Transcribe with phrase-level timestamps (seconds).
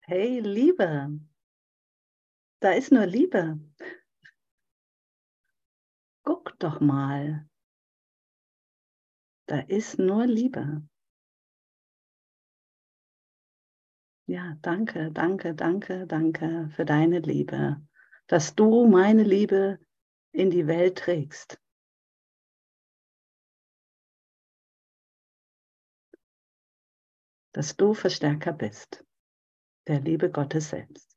[0.00, 1.20] Hey, Liebe,
[2.60, 3.60] da ist nur Liebe.
[6.24, 7.48] Guck doch mal.
[9.46, 10.82] Da ist nur Liebe.
[14.28, 17.80] Ja, danke, danke, danke, danke für deine Liebe,
[18.26, 19.78] dass du meine Liebe
[20.32, 21.60] in die Welt trägst.
[27.56, 29.02] Dass du Verstärker bist
[29.86, 31.16] der Liebe Gottes selbst.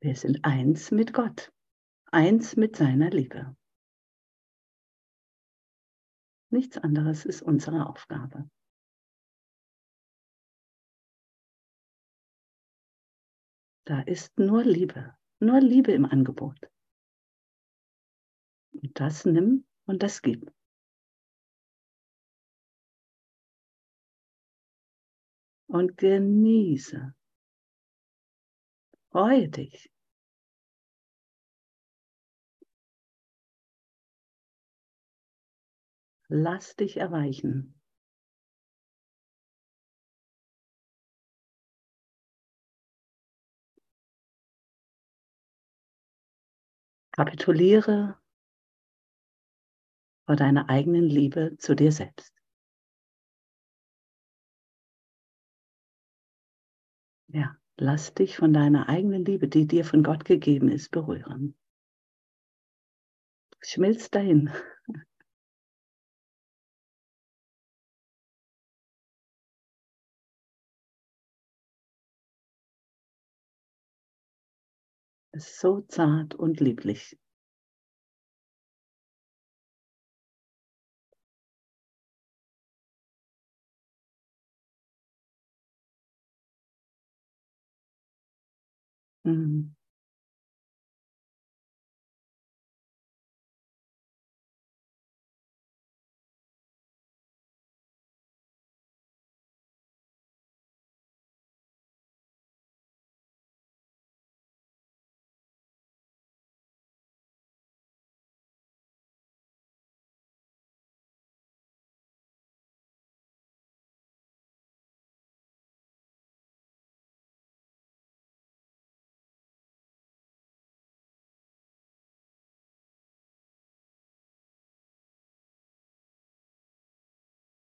[0.00, 1.52] Wir sind eins mit Gott,
[2.12, 3.56] eins mit seiner Liebe.
[6.52, 8.48] Nichts anderes ist unsere Aufgabe.
[13.84, 16.70] Da ist nur Liebe, nur Liebe im Angebot.
[18.82, 20.52] Und das nimm und das gib.
[25.66, 27.14] Und genieße.
[29.10, 29.90] Freue dich.
[36.28, 37.80] Lass dich erweichen.
[47.12, 48.20] Kapituliere
[50.26, 52.34] vor deiner eigenen Liebe zu dir selbst.
[57.28, 61.54] Ja, lass dich von deiner eigenen Liebe, die dir von Gott gegeben ist, berühren.
[63.60, 64.50] Schmilzt dahin.
[75.30, 77.16] Es ist so zart und lieblich.
[89.26, 89.75] Mhm.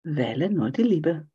[0.09, 1.29] Wähle nur die Liebe.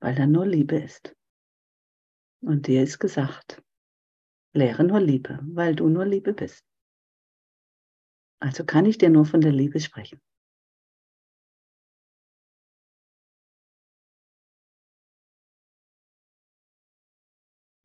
[0.00, 1.14] Weil da nur Liebe ist.
[2.40, 3.62] Und dir ist gesagt,
[4.54, 6.64] lehre nur Liebe, weil du nur Liebe bist.
[8.40, 10.20] Also kann ich dir nur von der Liebe sprechen.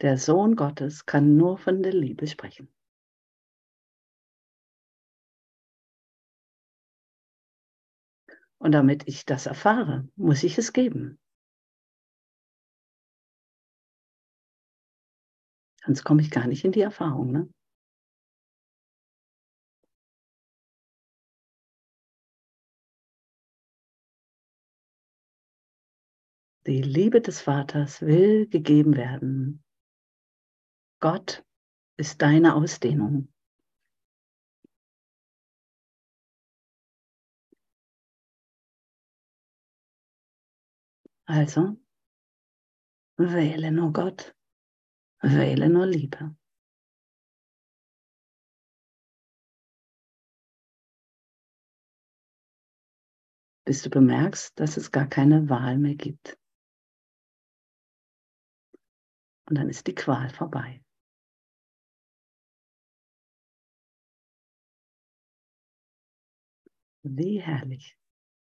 [0.01, 2.73] Der Sohn Gottes kann nur von der Liebe sprechen.
[8.63, 11.19] Und damit ich das erfahre, muss ich es geben.
[15.85, 17.33] Sonst komme ich gar nicht in die Erfahrung.
[17.33, 17.53] Ne?
[26.65, 29.61] Die Liebe des Vaters will gegeben werden.
[31.01, 31.43] Gott
[31.97, 33.32] ist deine Ausdehnung.
[41.27, 41.77] Also,
[43.17, 44.35] wähle nur Gott,
[45.21, 46.35] wähle nur Liebe.
[53.65, 56.37] Bis du bemerkst, dass es gar keine Wahl mehr gibt.
[59.49, 60.83] Und dann ist die Qual vorbei.
[67.05, 67.97] Wie herrlich,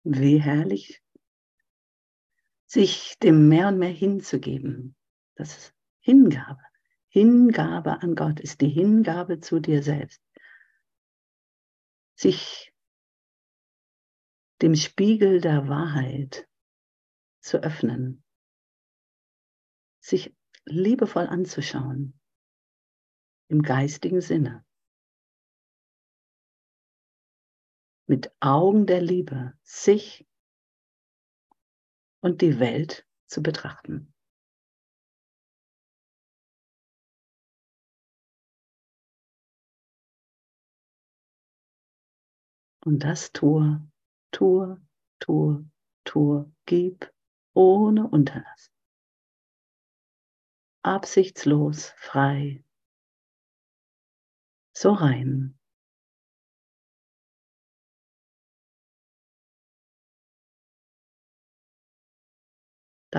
[0.05, 1.03] wie herrlich
[2.69, 4.95] sich dem mehr und mehr hinzugeben.
[5.35, 6.63] Das ist Hingabe.
[7.09, 10.23] Hingabe an Gott ist die Hingabe zu dir selbst.
[12.15, 12.73] Sich
[14.61, 16.47] dem Spiegel der Wahrheit
[17.41, 18.23] zu öffnen.
[20.01, 22.21] Sich liebevoll anzuschauen.
[23.49, 24.67] Im geistigen Sinne.
[28.07, 30.28] Mit Augen der Liebe sich
[32.21, 34.13] und die Welt zu betrachten.
[42.85, 43.87] Und das tue,
[44.31, 44.81] tue,
[45.21, 45.69] tue,
[46.05, 47.13] tue, gib,
[47.53, 48.73] ohne Unterlass.
[50.83, 52.65] Absichtslos, frei,
[54.73, 55.58] so rein.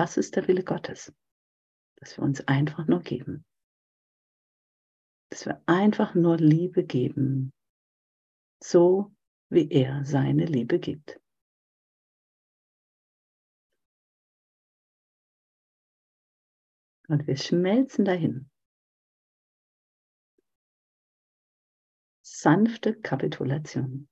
[0.00, 1.12] Das ist der Wille Gottes,
[1.96, 3.44] dass wir uns einfach nur geben.
[5.28, 7.52] Dass wir einfach nur Liebe geben,
[8.64, 9.14] so
[9.50, 11.20] wie er seine Liebe gibt.
[17.08, 18.50] Und wir schmelzen dahin.
[22.24, 24.08] Sanfte Kapitulation.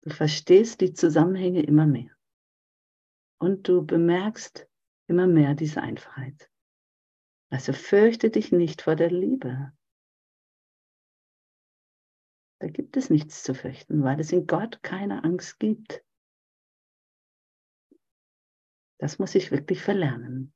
[0.00, 2.10] Du verstehst die Zusammenhänge immer mehr.
[3.38, 4.68] Und du bemerkst
[5.08, 6.50] immer mehr diese Einfachheit.
[7.50, 9.72] Also fürchte dich nicht vor der Liebe.
[12.60, 16.04] Da gibt es nichts zu fürchten, weil es in Gott keine Angst gibt.
[18.98, 20.54] Das muss ich wirklich verlernen.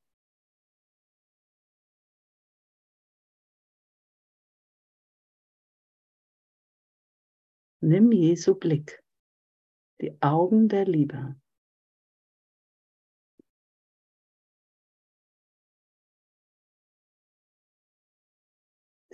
[7.80, 9.04] Nimm Jesu Blick,
[10.00, 11.36] die Augen der Liebe.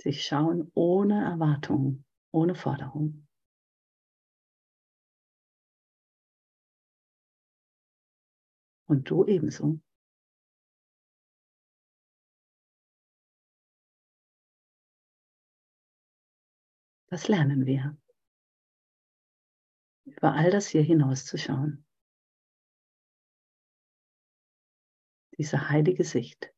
[0.02, 3.28] Sich schauen ohne Erwartung, ohne Forderung.
[8.88, 9.80] Und du ebenso.
[17.06, 17.96] Das lernen wir
[20.04, 21.86] über all das hier hinauszuschauen.
[25.38, 26.52] Diese heilige Sicht.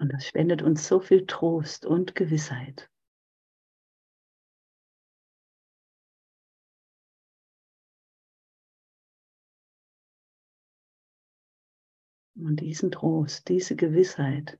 [0.00, 2.90] Und das spendet uns so viel Trost und Gewissheit.
[12.34, 14.58] Und diesen Trost, diese Gewissheit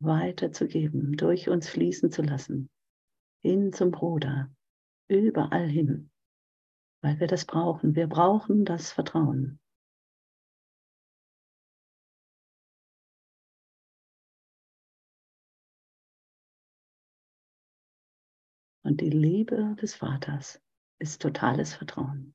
[0.00, 2.68] weiterzugeben, durch uns fließen zu lassen,
[3.44, 4.52] hin zum Bruder,
[5.08, 6.10] überall hin,
[7.04, 7.94] weil wir das brauchen.
[7.94, 9.61] Wir brauchen das Vertrauen.
[18.92, 20.60] Und die Liebe des Vaters
[20.98, 22.34] ist totales Vertrauen.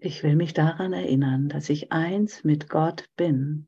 [0.00, 3.66] Ich will mich daran erinnern, dass ich eins mit Gott bin.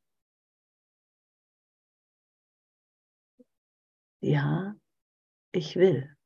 [4.21, 4.77] Ja,
[5.53, 6.17] ich will.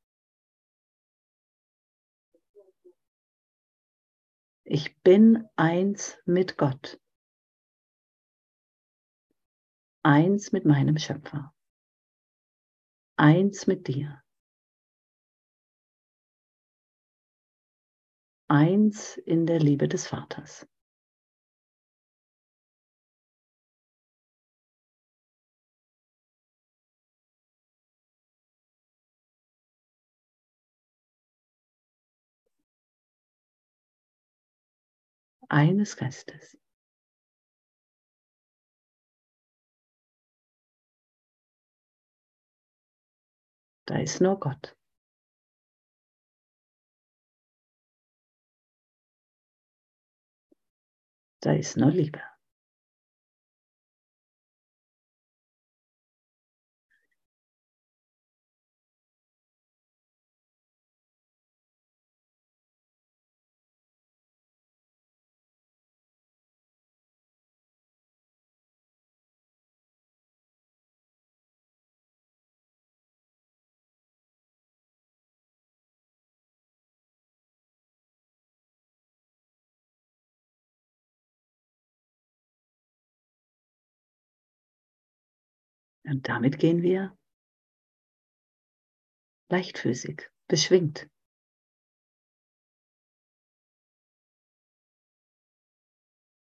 [4.65, 7.01] Ich bin eins mit Gott.
[10.03, 11.55] Eins mit meinem Schöpfer.
[13.17, 14.24] Eins mit dir.
[18.55, 20.65] Eins in der Liebe des Vaters.
[35.49, 36.57] Eines Geistes.
[43.87, 44.77] Da ist nur Gott.
[51.45, 52.21] Da ist nur Liebe.
[86.07, 87.17] Und damit gehen wir
[89.51, 91.09] leichtfüßig, beschwingt.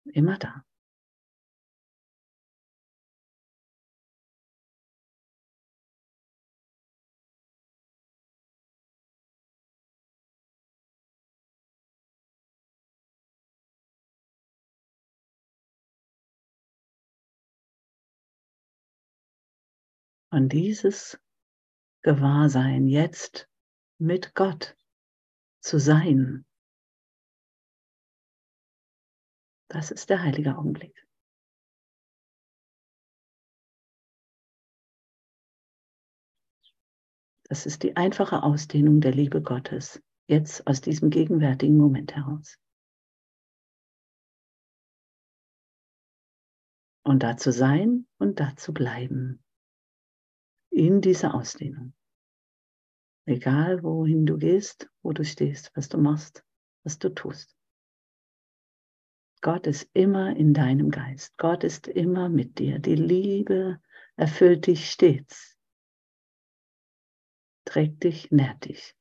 [0.06, 0.66] Immer da.
[20.34, 21.22] Und dieses
[22.02, 23.48] Gewahrsein jetzt
[24.00, 24.76] mit Gott
[25.60, 26.44] zu sein,
[29.68, 31.08] das ist der heilige Augenblick.
[37.44, 42.58] Das ist die einfache Ausdehnung der Liebe Gottes, jetzt aus diesem gegenwärtigen Moment heraus.
[47.04, 49.43] Und da zu sein und da zu bleiben
[50.74, 51.94] in dieser Ausdehnung.
[53.26, 56.44] Egal wohin du gehst, wo du stehst, was du machst,
[56.84, 57.56] was du tust.
[59.42, 61.38] Gott ist immer in deinem Geist.
[61.38, 62.80] Gott ist immer mit dir.
[62.80, 63.82] Die Liebe
[64.16, 65.58] erfüllt dich stets,
[67.66, 68.96] trägt dich, nährt dich.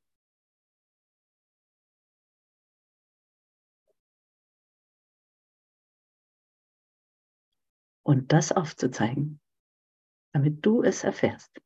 [8.05, 9.41] Und das aufzuzeigen,
[10.33, 11.62] damit du es erfährst.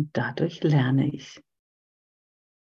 [0.00, 1.44] Und dadurch lerne ich,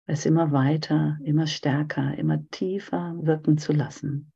[0.08, 4.32] es immer weiter, immer stärker, immer tiefer wirken zu lassen.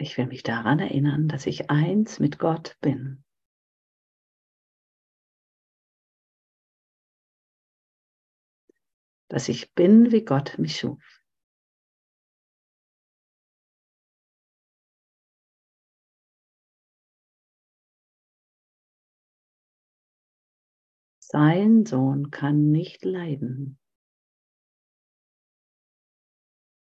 [0.00, 3.22] Ich will mich daran erinnern, dass ich eins mit Gott bin.
[9.28, 11.22] Dass ich bin, wie Gott mich schuf.
[21.18, 23.78] Sein Sohn kann nicht leiden.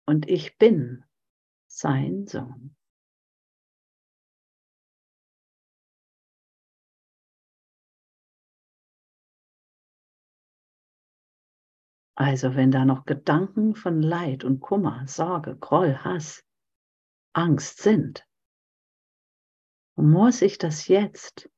[0.06, 1.04] Und ich bin
[1.66, 2.77] sein Sohn.
[12.20, 16.42] Also wenn da noch Gedanken von Leid und Kummer, Sorge, Groll, Hass,
[17.32, 18.26] Angst sind,
[19.94, 21.48] muss ich das jetzt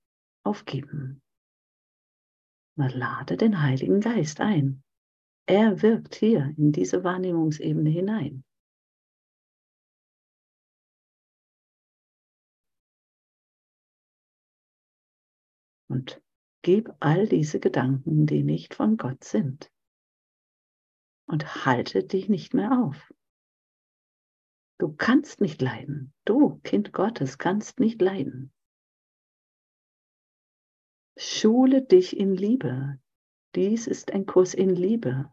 [0.45, 1.23] aufgeben.
[2.77, 4.83] Man lade den Heiligen Geist ein.
[5.47, 8.45] Er wirkt hier in diese Wahrnehmungsebene hinein.
[15.89, 16.21] Und
[16.63, 19.73] gib all diese Gedanken, die nicht von Gott sind,
[21.31, 23.15] und halte dich nicht mehr auf.
[24.79, 26.13] Du kannst nicht leiden.
[26.25, 28.53] Du, Kind Gottes, kannst nicht leiden.
[31.17, 32.99] Schule dich in Liebe.
[33.55, 35.31] Dies ist ein Kurs in Liebe,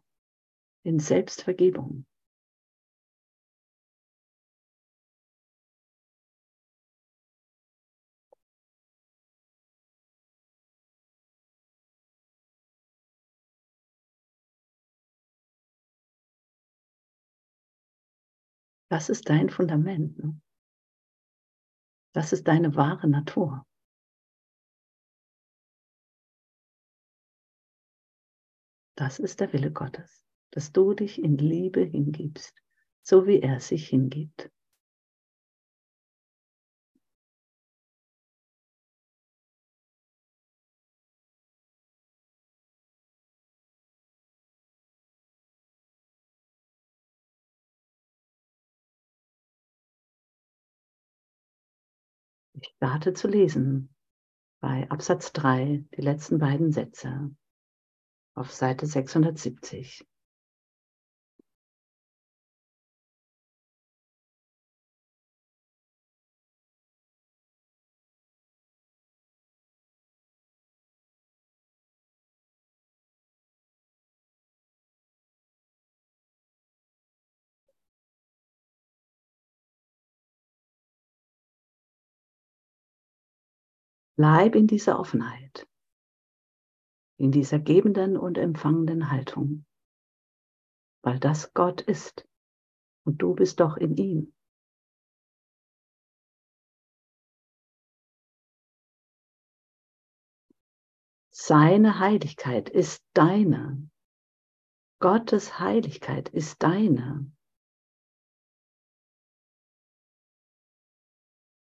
[0.84, 2.06] in Selbstvergebung.
[18.90, 20.18] Das ist dein Fundament?
[20.18, 20.40] Ne?
[22.14, 23.66] Was ist deine wahre Natur?
[28.96, 32.64] Das ist der Wille Gottes, dass du dich in Liebe hingibst,
[33.04, 34.50] so wie er sich hingibt.
[52.78, 53.90] Starte zu lesen
[54.62, 57.32] bei Absatz 3, die letzten beiden Sätze
[58.36, 60.08] auf Seite 670.
[84.18, 85.70] Bleib in dieser Offenheit,
[87.20, 89.68] in dieser gebenden und empfangenden Haltung,
[91.04, 92.28] weil das Gott ist
[93.06, 94.34] und du bist doch in ihm.
[101.32, 103.88] Seine Heiligkeit ist deine.
[105.00, 107.32] Gottes Heiligkeit ist deine.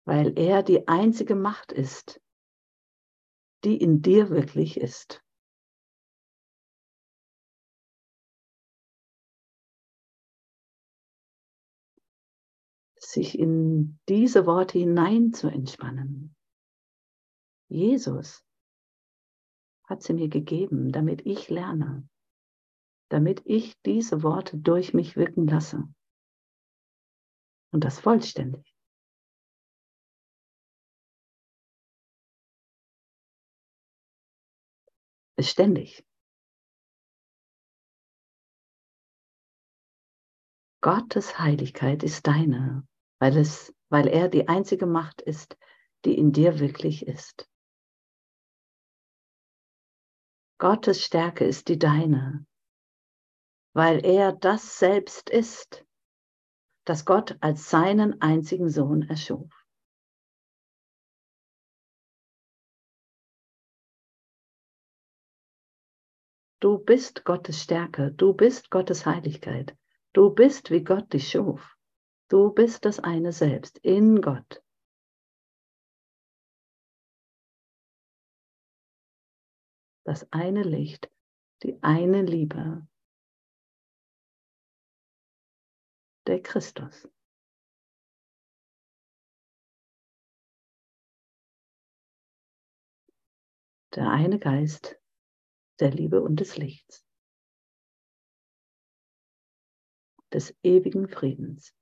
[0.05, 2.21] Weil er die einzige Macht ist,
[3.65, 5.23] die in dir wirklich ist.
[12.95, 16.35] Sich in diese Worte hinein zu entspannen.
[17.67, 18.45] Jesus
[19.85, 22.07] hat sie mir gegeben, damit ich lerne,
[23.09, 25.87] damit ich diese Worte durch mich wirken lasse.
[27.71, 28.74] Und das vollständig.
[35.35, 36.05] Beständig.
[40.81, 42.87] Gottes Heiligkeit ist deine,
[43.19, 45.57] weil, es, weil er die einzige Macht ist,
[46.05, 47.49] die in dir wirklich ist.
[50.59, 52.45] Gottes Stärke ist die deine,
[53.73, 55.85] weil er das selbst ist,
[56.85, 59.64] das Gott als seinen einzigen Sohn erschuf.
[66.65, 69.77] Du bist Gottes Stärke, du bist Gottes Heiligkeit,
[70.13, 71.77] du bist wie Gott dich schuf.
[72.27, 74.63] Du bist das eine Selbst in Gott.
[80.05, 81.07] Das eine Licht,
[81.61, 82.87] die eine Liebe,
[86.25, 87.07] der Christus.
[93.93, 94.99] Der eine Geist,
[95.79, 97.05] der Liebe und des Lichts,
[100.31, 101.73] des ewigen Friedens.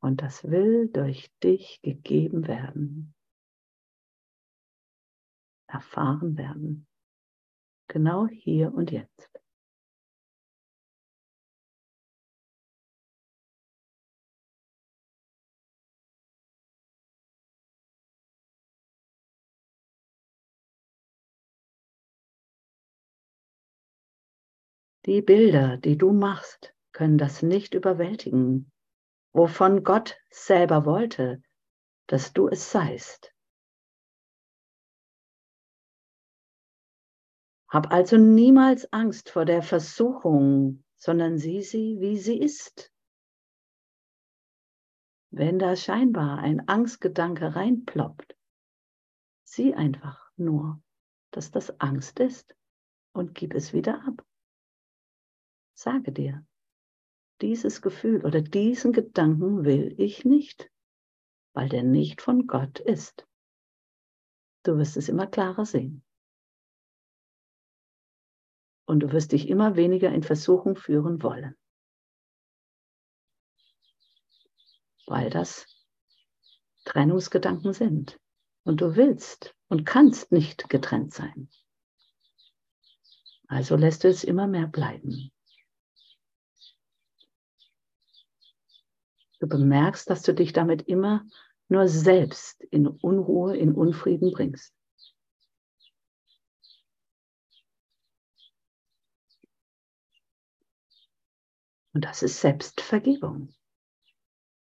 [0.00, 3.14] Und das will durch dich gegeben werden,
[5.66, 6.86] erfahren werden,
[7.88, 9.33] genau hier und jetzt.
[25.06, 28.72] Die Bilder, die du machst, können das nicht überwältigen,
[29.34, 31.42] wovon Gott selber wollte,
[32.06, 33.34] dass du es seist.
[37.68, 42.90] Hab also niemals Angst vor der Versuchung, sondern sieh sie, wie sie ist.
[45.30, 48.36] Wenn da scheinbar ein Angstgedanke reinploppt,
[49.42, 50.80] sieh einfach nur,
[51.30, 52.56] dass das Angst ist
[53.12, 54.24] und gib es wieder ab.
[55.74, 56.46] Sage dir,
[57.40, 60.70] dieses Gefühl oder diesen Gedanken will ich nicht,
[61.52, 63.26] weil der nicht von Gott ist.
[64.62, 66.04] Du wirst es immer klarer sehen.
[68.86, 71.56] Und du wirst dich immer weniger in Versuchung führen wollen.
[75.06, 75.66] Weil das
[76.84, 78.18] Trennungsgedanken sind.
[78.62, 81.50] Und du willst und kannst nicht getrennt sein.
[83.48, 85.33] Also lässt du es immer mehr bleiben.
[89.44, 91.26] Du bemerkst, dass du dich damit immer
[91.68, 94.74] nur selbst in Unruhe, in Unfrieden bringst.
[101.92, 103.54] Und das ist Selbstvergebung.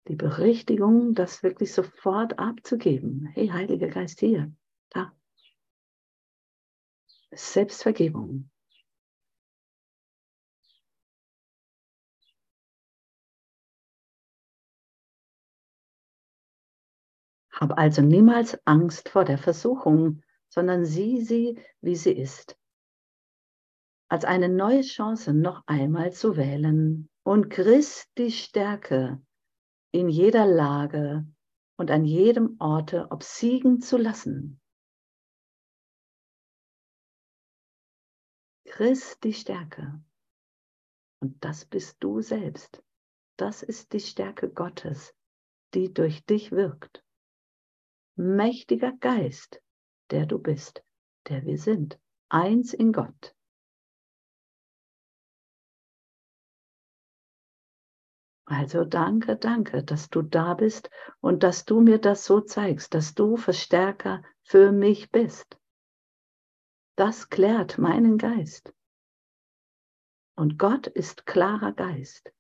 [0.08, 3.26] die Berichtigung, das wirklich sofort abzugeben.
[3.34, 4.54] Hey, Heiliger Geist, hier,
[4.92, 5.12] da.
[7.32, 8.52] Selbstvergebung.
[17.60, 22.58] Hab also niemals Angst vor der Versuchung, sondern sieh sie, wie sie ist.
[24.08, 29.22] Als eine neue Chance noch einmal zu wählen und Christi Stärke
[29.92, 31.28] in jeder Lage
[31.76, 34.62] und an jedem Orte obsiegen zu lassen.
[38.68, 40.02] Christi Stärke.
[41.22, 42.82] Und das bist du selbst.
[43.36, 45.14] Das ist die Stärke Gottes,
[45.74, 47.04] die durch dich wirkt
[48.20, 49.62] mächtiger Geist,
[50.12, 50.84] der du bist,
[51.30, 53.34] der wir sind, eins in Gott.
[58.46, 60.90] Also danke, danke, dass du da bist
[61.22, 65.58] und dass du mir das so zeigst, dass du Verstärker für mich bist.
[66.98, 68.74] Das klärt meinen Geist.
[70.36, 72.34] Und Gott ist klarer Geist.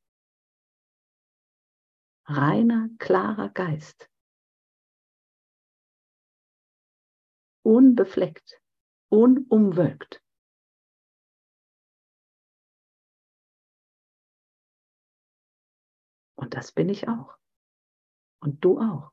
[2.25, 4.08] Reiner, klarer Geist.
[7.69, 8.59] Unbefleckt,
[9.09, 10.23] unumwölkt.
[16.35, 17.37] Und das bin ich auch.
[18.41, 19.11] Und du auch.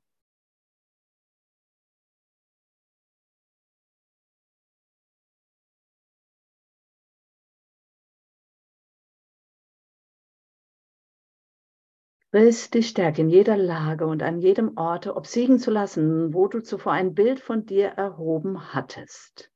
[12.37, 16.92] Christi Stärke in jeder Lage und an jedem Orte obsiegen zu lassen, wo du zuvor
[16.92, 19.51] ein Bild von dir erhoben hattest.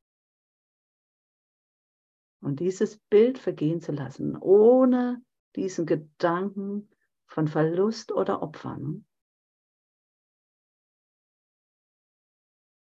[2.41, 5.23] Und dieses Bild vergehen zu lassen, ohne
[5.57, 6.89] diesen Gedanken
[7.27, 9.05] von Verlust oder Opfern.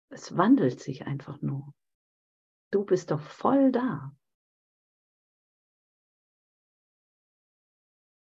[0.10, 1.74] Es wandelt sich einfach nur.
[2.70, 4.14] Du bist doch voll da.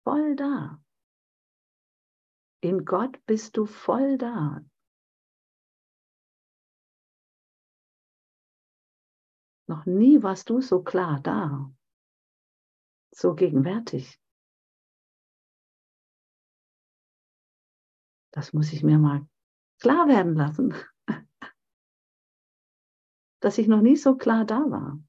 [0.04, 0.79] Voll da.
[2.62, 4.62] In Gott bist du voll da.
[9.66, 11.72] Noch nie warst du so klar da,
[13.12, 14.20] so gegenwärtig.
[18.32, 19.26] Das muss ich mir mal
[19.80, 20.74] klar werden lassen,
[23.40, 25.02] dass ich noch nie so klar da war.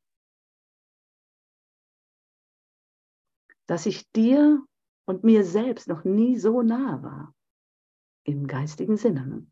[3.66, 4.66] Dass ich dir
[5.06, 7.36] und mir selbst noch nie so nah war
[8.24, 9.26] im geistigen Sinne.
[9.26, 9.48] Ne?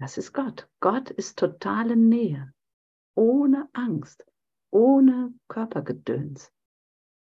[0.00, 0.66] Das ist Gott.
[0.80, 2.54] Gott ist totale Nähe,
[3.14, 4.24] ohne Angst,
[4.70, 6.50] ohne Körpergedöns,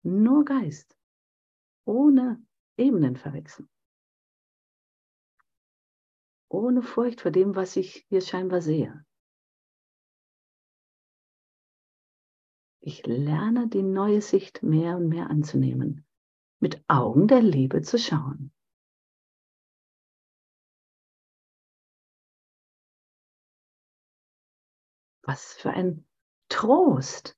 [0.03, 0.95] nur Geist,
[1.87, 2.45] ohne
[2.77, 3.71] Ebenenverwechseln,
[6.51, 9.07] ohne Furcht vor dem, was ich hier scheinbar sehe.
[12.87, 16.07] Ich lerne die neue Sicht mehr und mehr anzunehmen,
[16.61, 18.53] mit Augen der Liebe zu schauen.
[25.23, 26.07] Was für ein
[26.49, 27.37] Trost.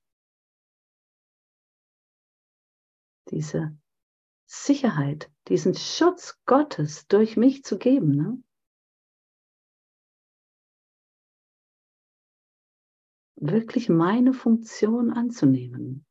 [3.31, 3.75] Diese
[4.45, 8.15] Sicherheit, diesen Schutz Gottes durch mich zu geben.
[8.15, 8.43] Ne?
[13.41, 16.05] Wirklich meine Funktion anzunehmen.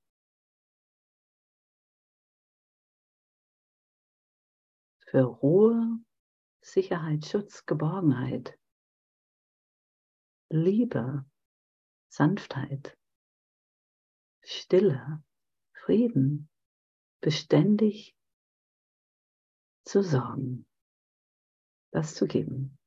[5.10, 5.98] Für Ruhe,
[6.62, 8.58] Sicherheit, Schutz, Geborgenheit,
[10.50, 11.24] Liebe,
[12.08, 12.96] Sanftheit,
[14.42, 15.22] Stille,
[15.74, 16.48] Frieden,
[17.20, 18.16] beständig
[19.84, 20.66] zu sorgen,
[21.90, 22.77] das zu geben.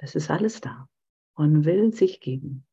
[0.00, 0.88] Es ist alles da
[1.34, 2.66] und will sich geben.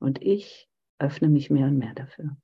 [0.00, 2.36] Und ich öffne mich mehr und mehr dafür.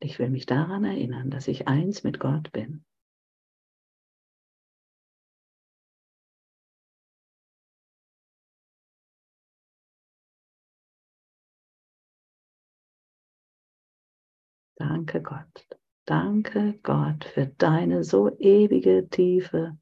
[0.00, 2.84] Ich will mich daran erinnern, dass ich eins mit Gott bin.
[14.76, 15.66] Danke Gott.
[16.06, 19.78] Danke, Gott, für deine so ewige Tiefe,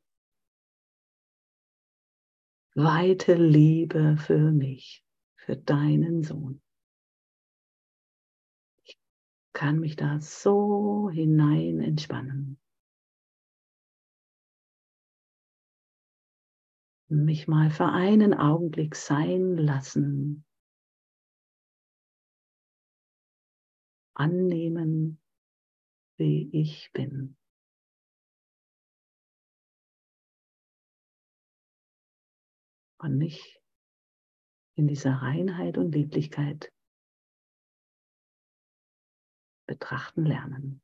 [2.75, 5.05] weite Liebe für mich,
[5.35, 6.63] für deinen Sohn.
[8.85, 8.97] Ich
[9.53, 12.61] kann mich da so hinein entspannen.
[17.09, 20.47] Mich mal für einen Augenblick sein lassen.
[24.15, 25.22] Annehmen,
[26.23, 27.37] wie ich bin.
[32.99, 33.61] Und mich
[34.77, 36.73] in dieser Reinheit und Lieblichkeit
[39.67, 40.82] betrachten lernen.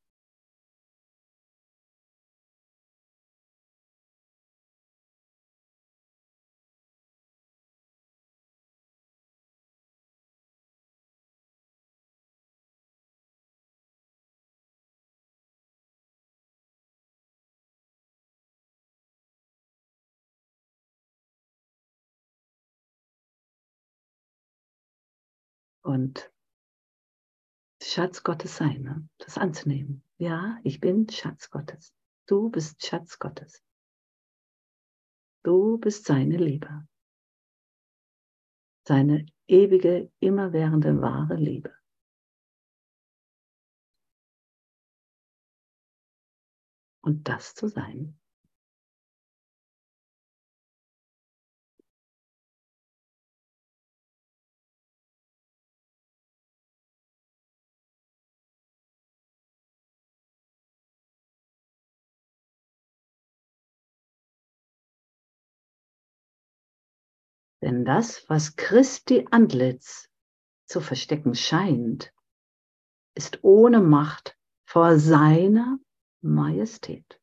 [25.88, 26.30] Und
[27.82, 29.08] Schatz Gottes sein, ne?
[29.16, 30.02] das anzunehmen.
[30.18, 31.94] Ja, ich bin Schatz Gottes.
[32.26, 33.64] Du bist Schatz Gottes.
[35.42, 36.86] Du bist seine Liebe.
[38.86, 41.74] Seine ewige, immerwährende, wahre Liebe.
[47.00, 48.20] Und das zu sein,
[67.68, 70.08] Denn das, was Christi Antlitz
[70.64, 72.14] zu verstecken scheint,
[73.14, 75.78] ist ohne Macht vor seiner
[76.22, 77.20] Majestät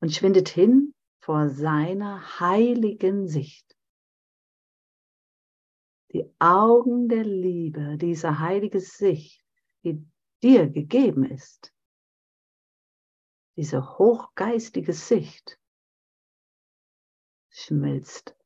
[0.00, 3.78] und schwindet hin vor seiner heiligen Sicht.
[6.12, 9.44] Die Augen der Liebe, diese heilige Sicht,
[9.84, 10.04] die
[10.42, 11.72] dir gegeben ist,
[13.54, 15.60] diese hochgeistige Sicht,
[17.58, 18.36] schmilzt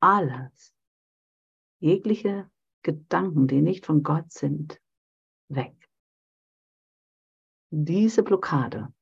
[0.00, 0.74] alles,
[1.78, 2.50] jegliche
[2.82, 4.80] Gedanken, die nicht von Gott sind,
[5.48, 5.90] weg.
[7.70, 8.94] Diese Blockade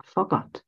[0.00, 0.64] vor Gott.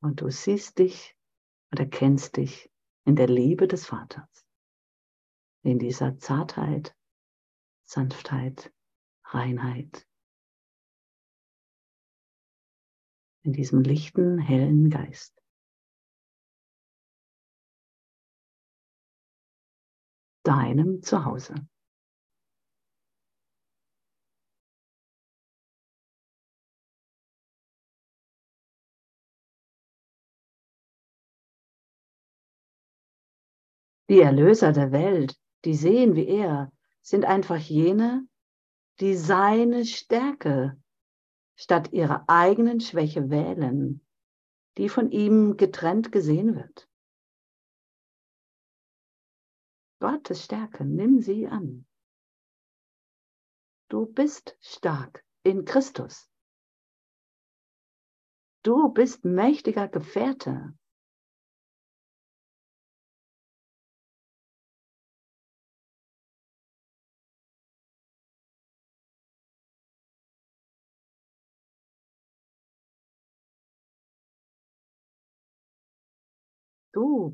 [0.00, 1.16] Und du siehst dich
[1.70, 2.70] und erkennst dich
[3.04, 4.46] in der Liebe des Vaters,
[5.62, 6.96] in dieser Zartheit,
[7.82, 8.72] Sanftheit,
[9.24, 10.06] Reinheit,
[13.44, 15.40] in diesem lichten, hellen Geist.
[20.42, 21.54] Deinem Zuhause.
[34.10, 38.26] Die Erlöser der Welt, die sehen wie er, sind einfach jene,
[39.00, 40.78] die seine Stärke
[41.56, 44.00] statt ihrer eigenen Schwäche wählen,
[44.76, 46.88] die von ihm getrennt gesehen wird.
[50.00, 51.86] Gottes Stärke, nimm sie an.
[53.88, 56.28] Du bist stark in Christus.
[58.62, 60.74] Du bist mächtiger Gefährte.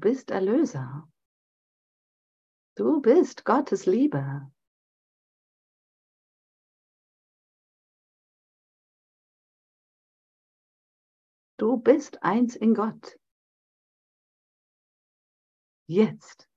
[0.01, 1.09] Bist Erlöser.
[2.77, 4.51] Du bist Gottes Liebe.
[11.59, 13.19] Du bist eins in Gott.
[15.87, 16.49] Jetzt.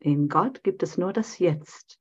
[0.00, 1.98] In Gott gibt es nur das Jetzt.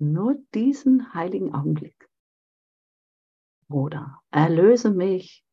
[0.00, 2.10] Nur diesen heiligen Augenblick.
[3.74, 5.44] Bruder, erlöse mich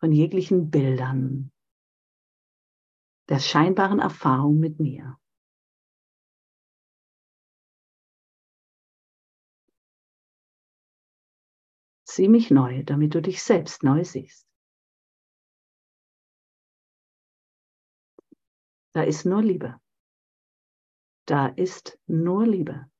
[0.00, 1.52] von jeglichen Bildern
[3.28, 5.20] der scheinbaren Erfahrung mit mir.
[12.08, 14.48] Sieh mich neu, damit du dich selbst neu siehst.
[18.94, 19.78] Da ist nur Liebe.
[21.26, 22.90] Da ist nur Liebe.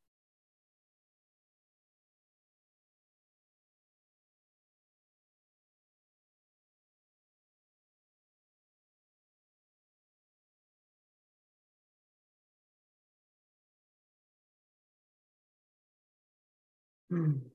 [17.10, 17.48] Hm.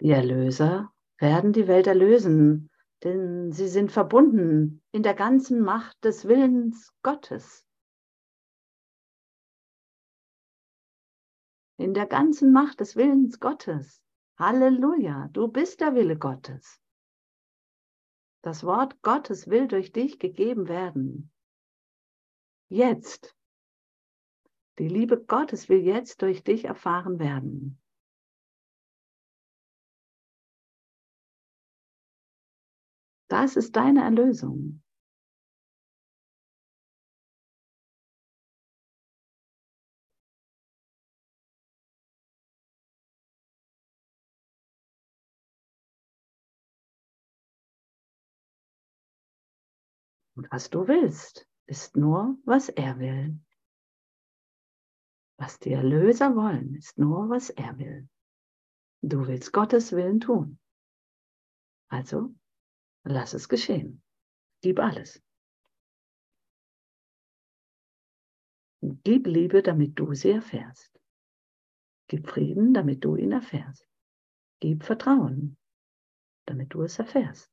[0.00, 2.70] Die Erlöser werden die Welt erlösen,
[3.04, 7.64] denn sie sind verbunden in der ganzen Macht des Willens Gottes.
[11.78, 14.02] In der ganzen Macht des Willens Gottes.
[14.36, 16.80] Halleluja, du bist der Wille Gottes.
[18.42, 21.30] Das Wort Gottes will durch dich gegeben werden.
[22.68, 23.36] Jetzt.
[24.80, 27.80] Die Liebe Gottes will jetzt durch dich erfahren werden.
[33.28, 34.82] Das ist deine Erlösung.
[50.38, 53.38] Und was du willst, ist nur, was er will.
[55.36, 58.08] Was die Erlöser wollen, ist nur, was er will.
[59.02, 60.58] Du willst Gottes Willen tun.
[61.88, 62.34] Also
[63.02, 64.02] Lass es geschehen.
[64.60, 65.20] Gib alles.
[68.82, 71.00] Gib Liebe, damit du sie erfährst.
[72.06, 73.88] Gib Frieden, damit du ihn erfährst.
[74.60, 75.56] Gib Vertrauen,
[76.46, 77.50] damit du es erfährst.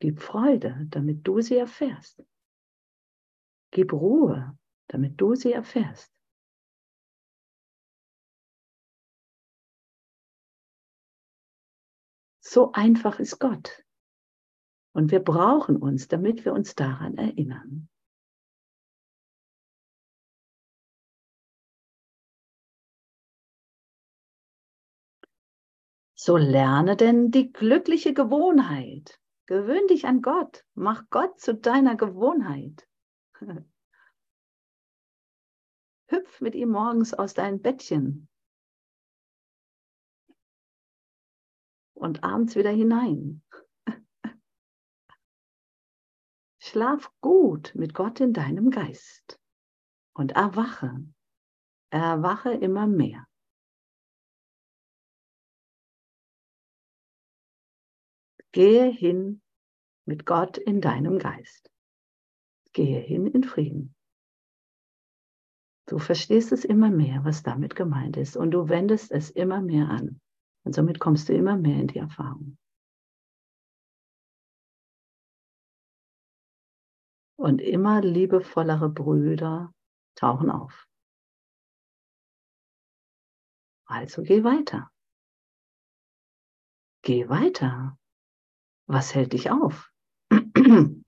[0.00, 2.22] Gib Freude, damit du sie erfährst.
[3.72, 4.56] Gib Ruhe,
[4.86, 6.12] damit du sie erfährst.
[12.40, 13.84] So einfach ist Gott.
[14.94, 17.88] Und wir brauchen uns, damit wir uns daran erinnern.
[26.14, 29.20] So lerne denn die glückliche Gewohnheit.
[29.48, 30.66] Gewöhn dich an Gott.
[30.74, 32.86] Mach Gott zu deiner Gewohnheit.
[36.10, 38.28] Hüpf mit ihm morgens aus deinem Bettchen
[41.94, 43.42] und abends wieder hinein.
[46.60, 49.40] Schlaf gut mit Gott in deinem Geist
[50.12, 51.06] und erwache,
[51.88, 53.27] erwache immer mehr.
[58.58, 59.40] Gehe hin
[60.04, 61.70] mit Gott in deinem Geist.
[62.72, 63.94] Gehe hin in Frieden.
[65.86, 69.88] Du verstehst es immer mehr, was damit gemeint ist, und du wendest es immer mehr
[69.88, 70.20] an.
[70.64, 72.58] Und somit kommst du immer mehr in die Erfahrung.
[77.36, 79.72] Und immer liebevollere Brüder
[80.16, 80.88] tauchen auf.
[83.86, 84.90] Also geh weiter.
[87.02, 87.96] Geh weiter.
[88.88, 89.92] Was hält dich auf?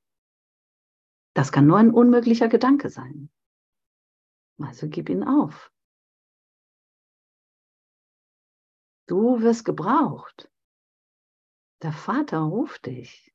[1.32, 3.30] Das kann nur ein unmöglicher Gedanke sein.
[4.58, 5.72] Also gib ihn auf.
[9.06, 10.50] Du wirst gebraucht.
[11.82, 13.32] Der Vater ruft dich.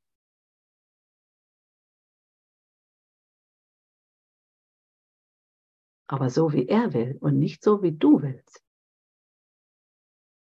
[6.08, 8.64] Aber so wie er will und nicht so wie du willst.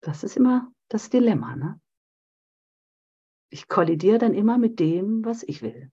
[0.01, 1.55] Das ist immer das Dilemma.
[1.55, 1.79] Ne?
[3.53, 5.91] Ich kollidiere dann immer mit dem, was ich will.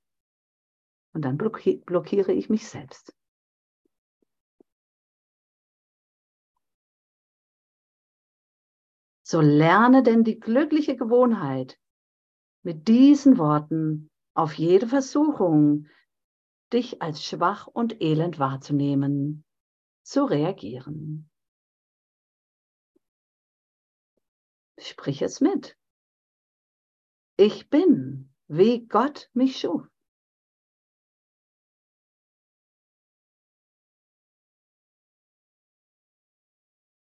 [1.13, 3.15] Und dann blockiere ich mich selbst.
[9.23, 11.79] So lerne denn die glückliche Gewohnheit,
[12.63, 15.87] mit diesen Worten auf jede Versuchung,
[16.73, 19.45] dich als schwach und elend wahrzunehmen,
[20.03, 21.29] zu reagieren.
[24.79, 25.77] Sprich es mit.
[27.43, 29.89] Ich bin, wie Gott mich schuf.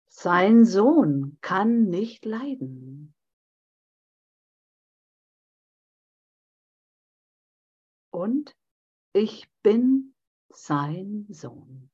[0.07, 3.13] Sein Sohn kann nicht leiden.
[8.13, 8.55] Und
[9.11, 10.15] ich bin
[10.47, 11.90] sein Sohn.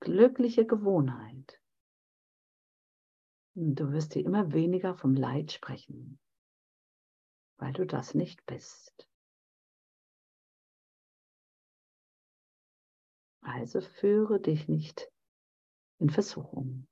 [0.00, 1.60] Glückliche Gewohnheit
[3.60, 6.20] Du wirst dir immer weniger vom Leid sprechen,
[7.56, 9.08] weil du das nicht bist.
[13.40, 15.10] Also führe dich nicht
[15.98, 16.86] in Versuchung.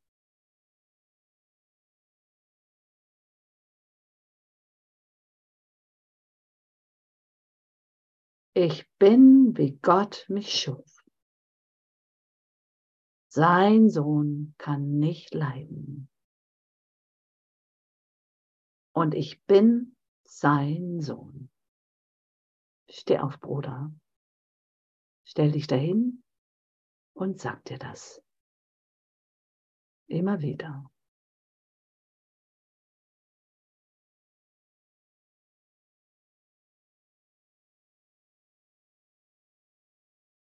[8.55, 10.96] Ich bin, wie Gott mich schuf.
[13.37, 16.09] Sein Sohn kann nicht leiden.
[18.95, 21.51] Und ich bin sein Sohn.
[22.89, 23.95] Steh auf, Bruder.
[25.27, 26.25] Stell dich dahin
[27.13, 28.23] und sag dir das.
[30.07, 30.91] Immer wieder.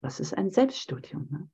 [0.03, 1.29] Das ist ein Selbststudium.
[1.31, 1.51] Ne?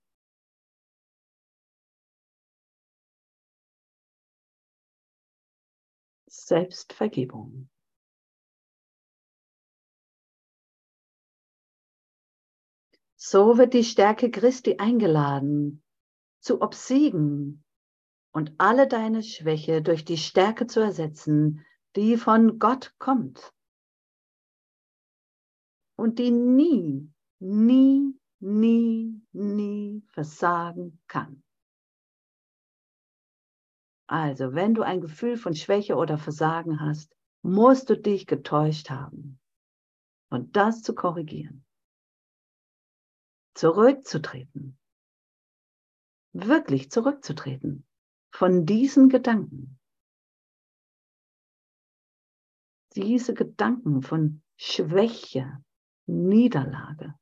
[6.48, 7.68] Selbstvergebung.
[13.16, 15.82] So wird die Stärke Christi eingeladen,
[16.40, 17.64] zu obsiegen
[18.32, 23.52] und alle deine Schwäche durch die Stärke zu ersetzen, die von Gott kommt
[25.96, 31.42] und die nie, nie, nie, nie versagen kann.
[34.08, 39.38] Also, wenn du ein Gefühl von Schwäche oder Versagen hast, musst du dich getäuscht haben.
[40.30, 41.64] Und das zu korrigieren.
[43.54, 44.78] Zurückzutreten.
[46.32, 47.86] Wirklich zurückzutreten
[48.30, 49.78] von diesen Gedanken.
[52.94, 55.62] Diese Gedanken von Schwäche,
[56.06, 57.14] Niederlage,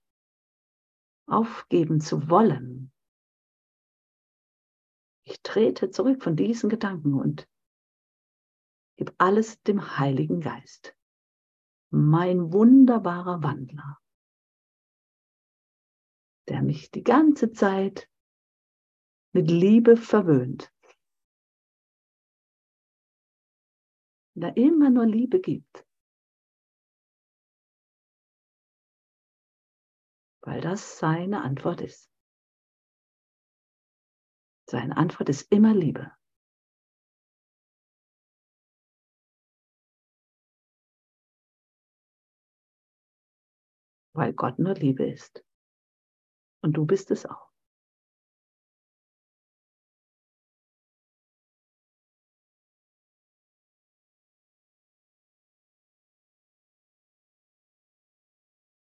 [1.27, 2.93] aufgeben zu wollen,
[5.27, 7.49] ich trete zurück von diesen Gedanken und
[8.97, 10.97] gebe alles dem Heiligen Geist,
[11.91, 14.01] mein wunderbarer Wandler,
[16.49, 18.09] der mich die ganze Zeit
[19.33, 20.73] mit Liebe verwöhnt,
[24.35, 25.85] der immer nur Liebe gibt.
[30.43, 32.16] Weil das seine Antwort ist.
[34.69, 36.11] Seine Antwort ist immer Liebe.
[44.13, 45.45] Weil Gott nur Liebe ist.
[46.63, 47.51] Und du bist es auch.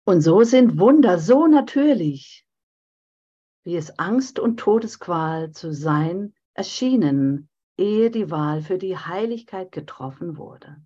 [0.05, 2.45] Und so sind Wunder so natürlich,
[3.63, 10.37] wie es Angst und Todesqual zu sein erschienen, ehe die Wahl für die Heiligkeit getroffen
[10.37, 10.83] wurde.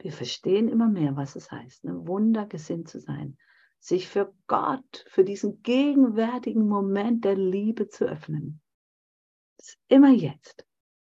[0.00, 2.06] Wir verstehen immer mehr, was es heißt, ne?
[2.06, 3.36] wundergesinnt zu sein,
[3.80, 8.60] sich für Gott, für diesen gegenwärtigen Moment der Liebe zu öffnen.
[9.88, 10.64] Immer jetzt.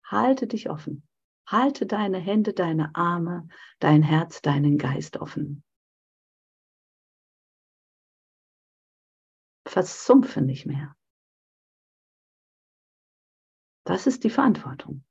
[0.05, 1.09] Halte dich offen.
[1.46, 3.48] Halte deine Hände, deine Arme,
[3.78, 5.64] dein Herz, deinen Geist offen.
[9.75, 10.97] Versumpfe nicht mehr.
[13.85, 15.05] Das ist die Verantwortung.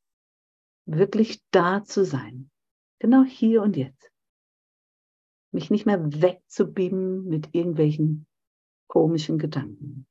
[0.85, 2.49] Wirklich da zu sein.
[2.99, 4.09] Genau hier und jetzt.
[5.51, 8.25] Mich nicht mehr wegzubieben mit irgendwelchen
[8.87, 10.07] komischen Gedanken.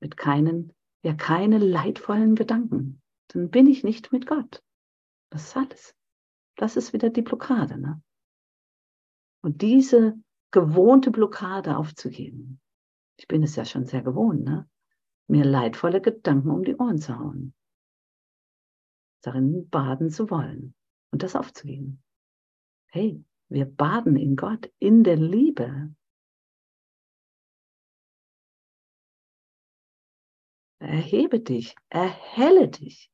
[0.00, 3.02] Mit keinen, ja, keine leidvollen Gedanken.
[3.28, 4.64] Dann bin ich nicht mit Gott.
[5.28, 5.94] Das ist alles.
[6.56, 7.78] Das ist wieder die Blockade.
[7.78, 8.02] Ne?
[9.42, 10.18] Und diese
[10.50, 12.60] gewohnte Blockade aufzugeben.
[13.16, 14.68] Ich bin es ja schon sehr gewohnt, ne?
[15.28, 17.54] mir leidvolle Gedanken um die Ohren zu hauen,
[19.22, 20.74] darin baden zu wollen
[21.10, 22.02] und das aufzugeben.
[22.86, 25.94] Hey, wir baden in Gott, in der Liebe.
[30.80, 33.10] Erhebe dich, erhelle dich,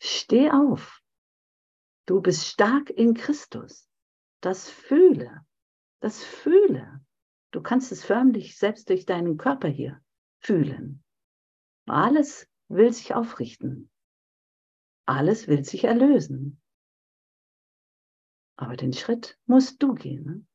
[0.00, 1.00] steh auf.
[2.06, 3.88] Du bist stark in Christus.
[4.40, 5.43] Das fühle.
[6.04, 7.02] Das fühle.
[7.50, 10.04] Du kannst es förmlich selbst durch deinen Körper hier
[10.38, 11.02] fühlen.
[11.86, 13.90] Alles will sich aufrichten.
[15.06, 16.60] Alles will sich erlösen.
[18.56, 20.24] Aber den Schritt musst du gehen.
[20.24, 20.46] Ne?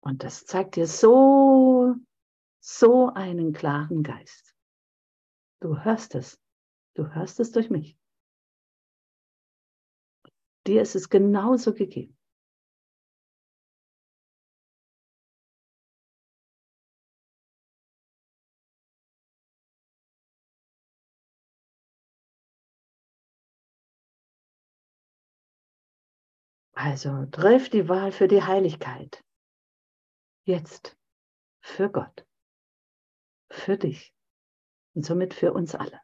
[0.00, 1.94] Und das zeigt dir so,
[2.58, 4.56] so einen klaren Geist.
[5.60, 6.41] Du hörst es.
[6.94, 7.98] Du hörst es durch mich.
[10.66, 12.16] Dir ist es genauso gegeben.
[26.74, 29.24] Also triff die Wahl für die Heiligkeit.
[30.44, 30.96] Jetzt.
[31.60, 32.26] Für Gott.
[33.50, 34.12] Für dich.
[34.94, 36.00] Und somit für uns alle.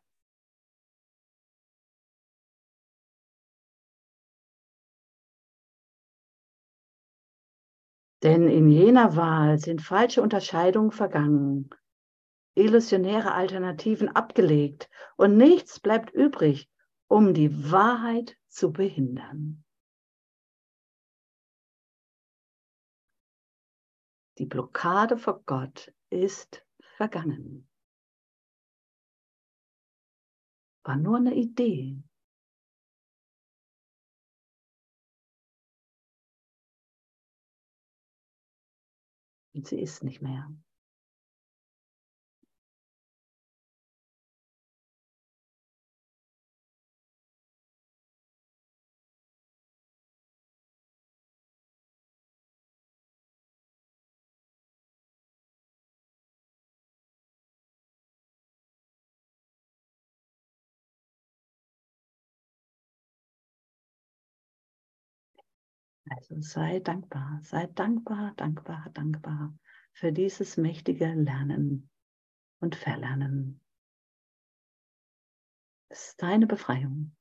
[8.22, 11.70] Denn in jener Wahl sind falsche Unterscheidungen vergangen,
[12.54, 16.68] illusionäre Alternativen abgelegt und nichts bleibt übrig,
[17.06, 19.64] um die Wahrheit zu behindern.
[24.38, 26.64] Die Blockade vor Gott ist
[26.96, 27.68] vergangen.
[30.84, 32.02] War nur eine Idee.
[39.58, 40.48] Und sie ist nicht mehr.
[66.10, 69.54] Also sei dankbar, sei dankbar, dankbar, dankbar
[69.92, 71.90] für dieses mächtige Lernen
[72.60, 73.60] und Verlernen.
[75.90, 77.16] Es ist deine Befreiung.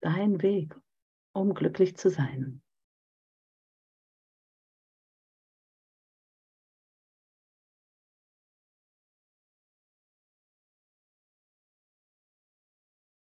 [0.00, 0.74] Dein Weg,
[1.32, 2.62] um glücklich zu sein.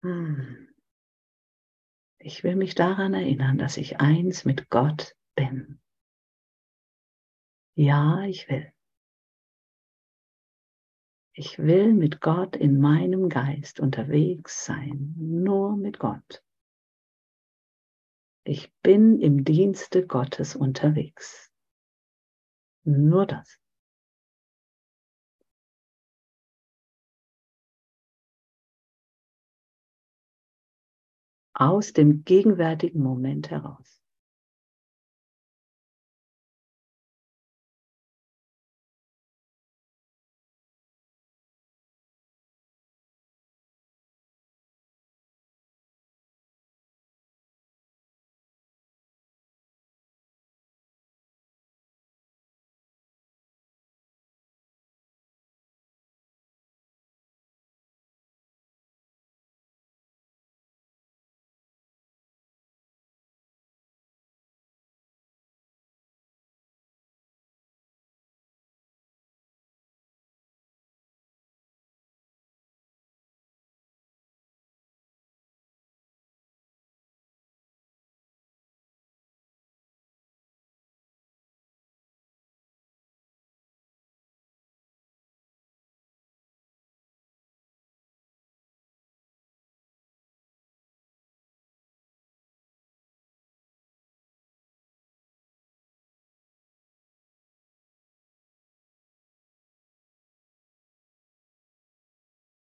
[0.04, 0.65] Hm.
[2.26, 5.80] Ich will mich daran erinnern, dass ich eins mit Gott bin.
[7.76, 8.74] Ja, ich will.
[11.34, 16.44] Ich will mit Gott in meinem Geist unterwegs sein, nur mit Gott.
[18.44, 21.54] Ich bin im Dienste Gottes unterwegs.
[22.86, 23.60] Nur das.
[31.56, 33.95] Aus dem gegenwärtigen Moment heraus.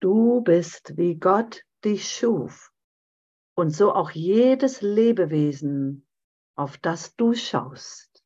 [0.09, 2.73] Du bist, wie Gott dich schuf
[3.55, 6.09] und so auch jedes Lebewesen,
[6.57, 8.25] auf das du schaust.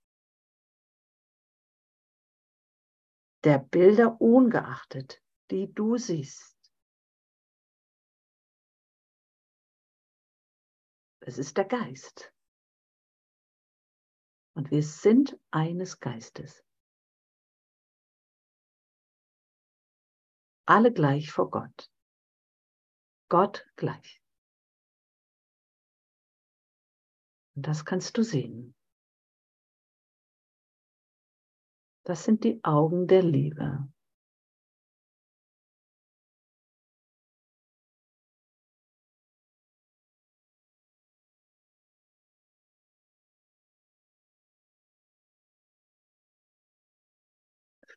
[3.43, 5.21] Der Bilder ungeachtet,
[5.51, 6.57] die du siehst.
[11.19, 12.33] Es ist der Geist.
[14.55, 16.65] Und wir sind eines Geistes.
[20.67, 21.91] Alle gleich vor Gott.
[23.29, 24.23] Gott gleich.
[27.57, 28.75] Und das kannst du sehen.
[32.05, 33.89] Das sind die Augen der Liebe.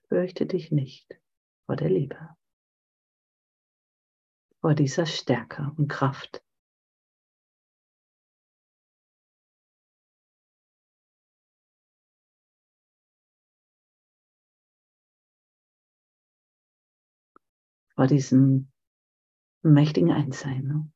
[0.07, 1.20] Fürchte dich nicht
[1.66, 2.36] vor der Liebe
[4.66, 6.43] vor dieser Stärke und Kraft.
[17.93, 18.72] Vor diesem
[19.61, 20.63] mächtigen Einssein.
[20.63, 20.94] Ne?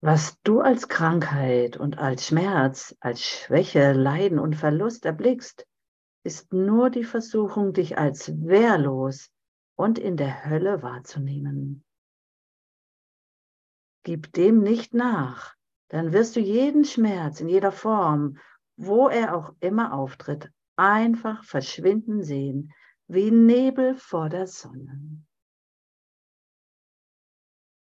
[0.00, 5.66] Was du als Krankheit und als Schmerz, als Schwäche, Leiden und Verlust erblickst,
[6.24, 9.30] ist nur die Versuchung, dich als wehrlos
[9.76, 11.84] und in der Hölle wahrzunehmen.
[14.04, 15.54] Gib dem nicht nach,
[15.88, 18.38] dann wirst du jeden Schmerz in jeder Form
[18.78, 22.72] wo er auch immer auftritt, einfach verschwinden sehen,
[23.08, 25.24] wie Nebel vor der Sonne.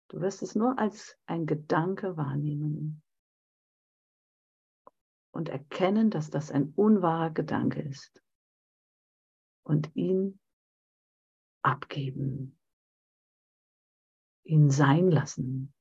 [0.10, 3.03] Du wirst es nur als ein Gedanke wahrnehmen
[5.32, 8.24] und erkennen, dass das ein unwahrer Gedanke ist
[9.64, 10.39] und ihn
[11.62, 12.57] abgeben,
[14.43, 15.74] ihn sein lassen.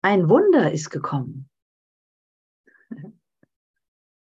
[0.00, 1.50] Ein Wunder ist gekommen.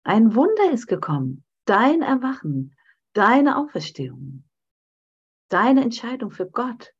[0.03, 1.45] Ein Wunder ist gekommen.
[1.65, 2.75] Dein Erwachen,
[3.13, 4.43] deine Auferstehung,
[5.49, 6.93] deine Entscheidung für Gott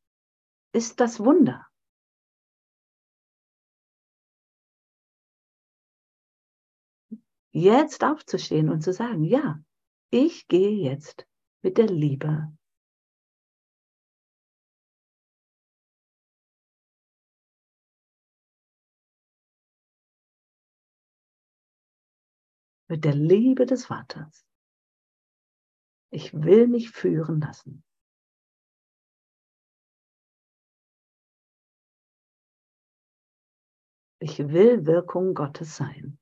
[0.73, 1.67] ist das Wunder.
[7.51, 9.59] Jetzt aufzustehen und zu sagen, ja,
[10.09, 11.27] ich gehe jetzt
[11.61, 12.51] mit der Liebe
[22.93, 24.42] mit der Liebe des Vaters.
[26.13, 27.83] Ich will mich führen lassen.
[34.19, 36.19] Ich will Wirkung Gottes sein.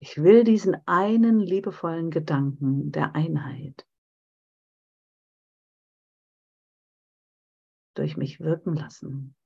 [0.00, 3.86] Ich will diesen einen liebevollen Gedanken der Einheit
[7.94, 9.37] durch mich wirken lassen.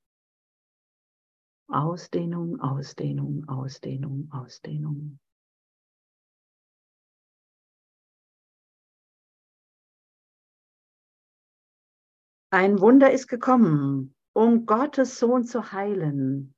[1.73, 5.19] Ausdehnung, Ausdehnung, Ausdehnung, Ausdehnung.
[12.51, 16.55] Ein Wunder ist gekommen, um Gottes Sohn zu heilen,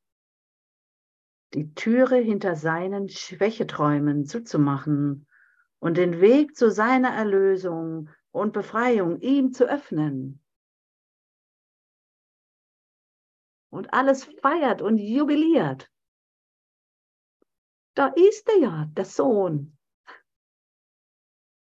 [1.54, 5.28] die Türe hinter seinen Schwächeträumen zuzumachen
[5.78, 10.43] und den Weg zu seiner Erlösung und Befreiung ihm zu öffnen.
[13.74, 15.90] Und alles feiert und jubiliert.
[17.94, 19.76] Da ist er ja, der Sohn.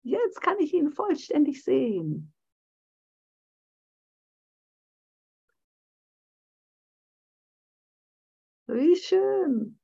[0.03, 2.33] Jetzt kann ich ihn vollständig sehen.
[8.69, 9.81] Wie schön.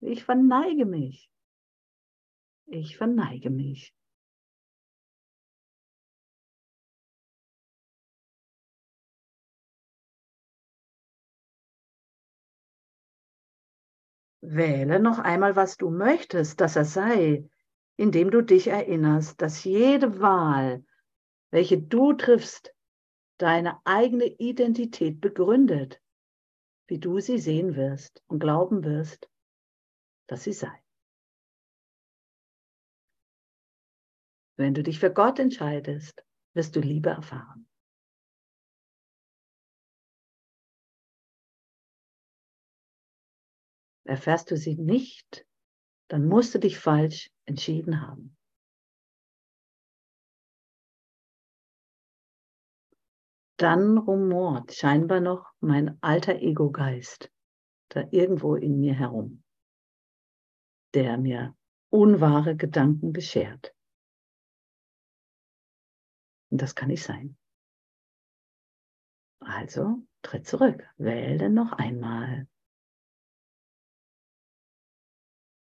[0.00, 1.30] Ich verneige mich.
[2.66, 3.94] Ich verneige mich.
[14.50, 17.48] Wähle noch einmal, was du möchtest, dass er sei,
[17.96, 20.84] indem du dich erinnerst, dass jede Wahl,
[21.50, 22.74] welche du triffst,
[23.36, 26.00] deine eigene Identität begründet,
[26.86, 29.28] wie du sie sehen wirst und glauben wirst,
[30.26, 30.82] dass sie sei.
[34.56, 36.24] Wenn du dich für Gott entscheidest,
[36.54, 37.67] wirst du Liebe erfahren.
[44.08, 45.46] Erfährst du sie nicht,
[46.08, 48.34] dann musst du dich falsch entschieden haben.
[53.58, 57.30] Dann rumort scheinbar noch mein alter Ego-Geist
[57.90, 59.42] da irgendwo in mir herum,
[60.94, 61.54] der mir
[61.90, 63.74] unwahre Gedanken beschert.
[66.50, 67.36] Und das kann nicht sein.
[69.40, 72.48] Also tritt zurück, wähle noch einmal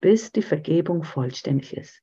[0.03, 2.03] bis die Vergebung vollständig ist.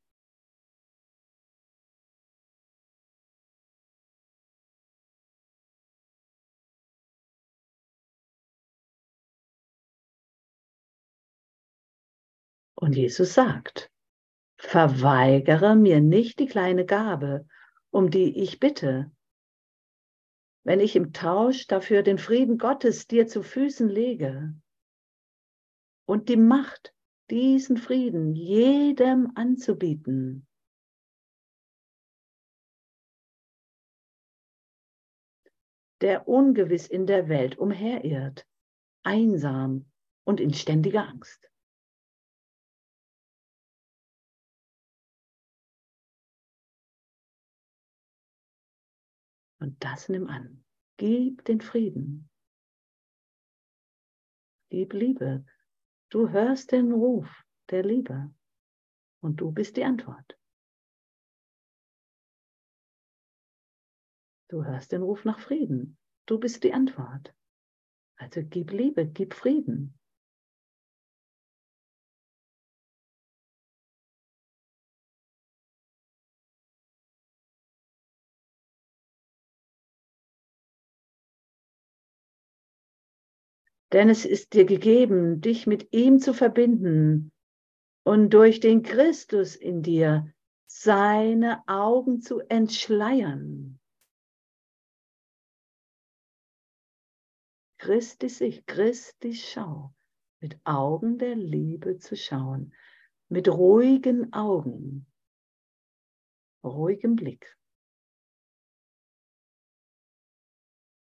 [12.75, 13.91] Und Jesus sagt,
[14.57, 17.45] verweigere mir nicht die kleine Gabe,
[17.91, 19.11] um die ich bitte,
[20.63, 24.55] wenn ich im Tausch dafür den Frieden Gottes dir zu Füßen lege
[26.05, 26.93] und die Macht,
[27.29, 30.45] diesen Frieden jedem anzubieten.
[36.01, 38.47] der ungewiss in der Welt umherirrt,
[39.03, 39.91] einsam
[40.25, 41.49] und in ständiger Angst.
[49.59, 50.63] Und das nimm an.
[50.97, 52.29] Gib den Frieden.
[54.69, 55.45] Gib Liebe.
[56.09, 58.33] Du hörst den Ruf der Liebe
[59.21, 60.39] und du bist die Antwort.
[64.47, 65.99] Du hörst den Ruf nach Frieden.
[66.25, 67.35] Du bist die Antwort.
[68.15, 69.98] Also gib Liebe, gib Frieden.
[83.91, 87.31] Denn es ist dir gegeben, dich mit ihm zu verbinden
[88.03, 90.31] und durch den Christus in dir
[90.67, 93.79] seine Augen zu entschleiern.
[97.79, 99.95] Christi sich, Christi Schau,
[100.41, 102.75] mit Augen der Liebe zu schauen,
[103.29, 105.07] mit ruhigen Augen,
[106.63, 107.57] ruhigem Blick.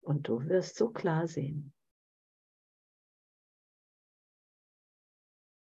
[0.01, 1.73] Und du wirst so klar sehen.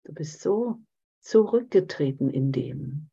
[0.07, 0.81] Du bist so
[1.21, 3.11] zurückgetreten in dem,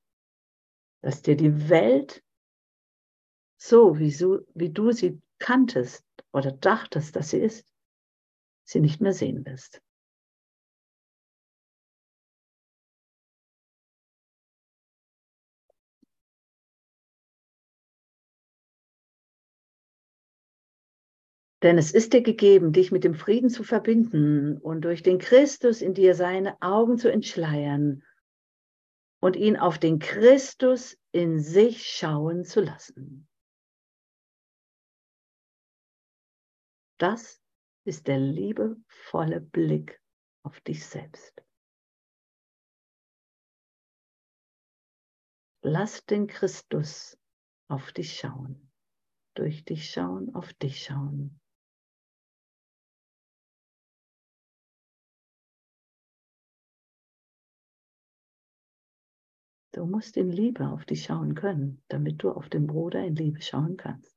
[1.02, 2.24] dass dir die Welt
[3.60, 7.68] so, wie, so, wie du sie kanntest oder dachtest, dass sie ist,
[8.64, 9.82] sie nicht mehr sehen wirst.
[21.64, 25.82] Denn es ist dir gegeben, dich mit dem Frieden zu verbinden und durch den Christus
[25.82, 28.03] in dir seine Augen zu entschleiern
[29.22, 33.30] und ihn auf den Christus in sich schauen zu lassen.
[36.97, 37.41] Das
[37.86, 40.01] ist der liebevolle Blick
[40.43, 41.41] auf dich selbst.
[45.61, 47.18] Lass den Christus
[47.70, 48.70] auf dich schauen,
[49.34, 51.39] durch dich schauen, auf dich schauen.
[59.74, 63.41] Du musst in Liebe auf dich schauen können, damit du auf den Bruder in Liebe
[63.41, 64.15] schauen kannst.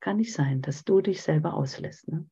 [0.00, 2.08] Kann nicht sein, dass du dich selber auslässt.
[2.08, 2.28] Ne?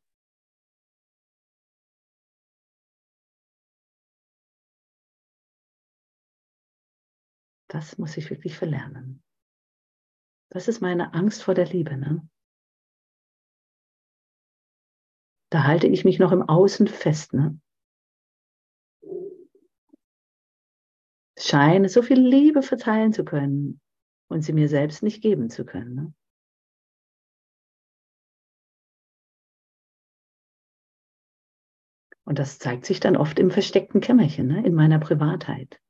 [7.70, 9.22] Das muss ich wirklich verlernen.
[10.50, 11.98] Das ist meine Angst vor der Liebe.
[11.98, 12.26] Ne?
[15.50, 17.34] Da halte ich mich noch im Außen fest.
[17.34, 17.60] Ne?
[21.38, 23.80] Scheine so viel Liebe verteilen zu können
[24.28, 25.94] und sie mir selbst nicht geben zu können.
[25.94, 26.14] Ne?
[32.24, 34.66] Und das zeigt sich dann oft im versteckten Kämmerchen, ne?
[34.66, 35.80] in meiner Privatheit.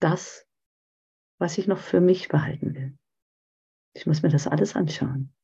[0.00, 0.46] Das,
[1.38, 2.96] was ich noch für mich behalten will.
[3.94, 5.35] Ich muss mir das alles anschauen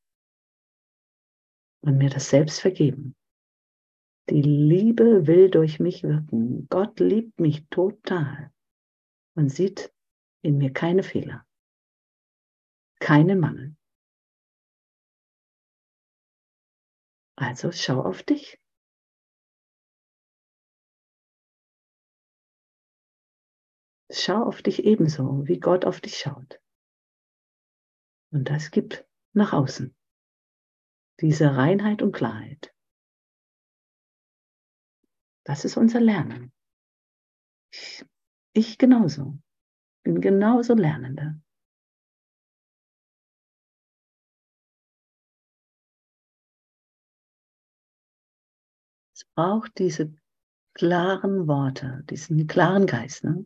[1.83, 3.15] und mir das selbst vergeben.
[4.29, 6.67] Die Liebe will durch mich wirken.
[6.69, 8.53] Gott liebt mich total
[9.35, 9.93] und sieht
[10.41, 11.45] in mir keine Fehler,
[12.99, 13.75] keinen Mangel.
[17.35, 18.57] Also schau auf dich.
[24.09, 26.61] Schau auf dich ebenso, wie Gott auf dich schaut.
[28.31, 29.93] Und das gibt nach außen
[31.19, 32.73] diese Reinheit und Klarheit.
[35.45, 36.53] Das ist unser Lernen.
[37.71, 38.05] Ich,
[38.53, 39.39] ich genauso.
[40.03, 41.39] Bin genauso Lernender.
[49.15, 50.13] Es braucht diese
[50.73, 53.45] klaren Worte, diesen klaren Geist, ne?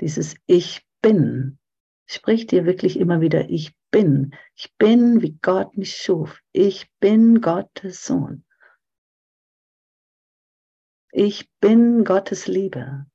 [0.00, 1.58] dieses Ich bin.
[2.06, 4.34] Sprich dir wirklich immer wieder Ich bin.
[4.54, 6.40] Ich bin, wie Gott mich schuf.
[6.52, 8.44] Ich bin Gottes Sohn.
[11.12, 13.06] Ich bin Gottes Liebe.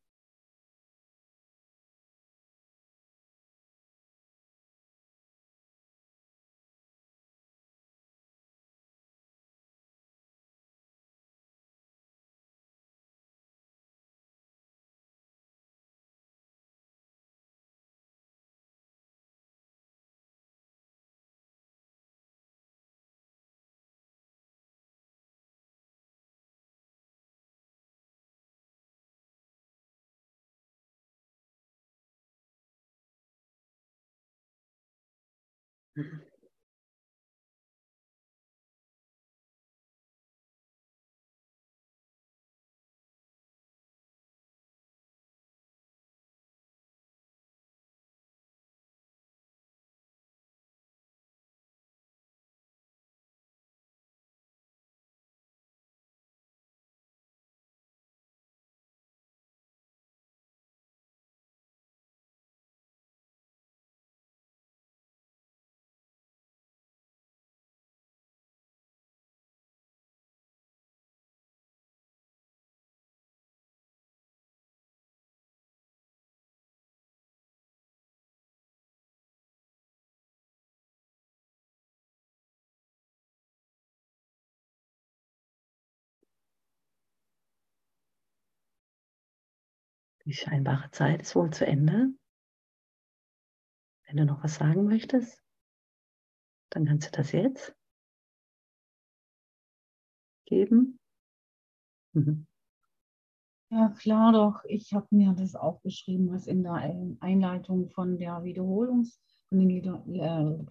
[35.97, 36.32] Mhm.
[90.25, 92.13] Die scheinbare Zeit ist wohl zu Ende.
[94.07, 95.43] Wenn du noch was sagen möchtest,
[96.69, 97.75] dann kannst du das jetzt
[100.45, 100.99] geben.
[102.13, 102.45] Mhm.
[103.69, 104.63] Ja, klar doch.
[104.67, 106.73] Ich habe mir das auch geschrieben, was in der
[107.19, 109.19] Einleitung von der Wiederholungs,
[109.49, 110.65] von den, äh,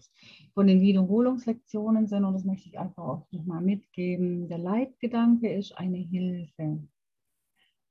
[0.55, 2.25] von den Wiederholungslektionen sind.
[2.25, 4.49] Und das möchte ich einfach auch nochmal mitgeben.
[4.49, 6.87] Der Leitgedanke ist eine Hilfe,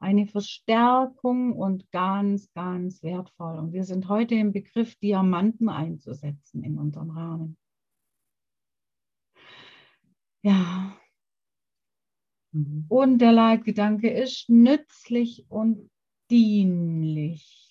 [0.01, 3.57] eine Verstärkung und ganz, ganz wertvoll.
[3.57, 7.57] Und wir sind heute im Begriff, Diamanten einzusetzen in unserem Rahmen.
[10.43, 10.97] Ja,
[12.51, 12.85] Mhm.
[12.89, 15.89] Und der Leitgedanke ist nützlich und
[16.29, 17.67] dienlich.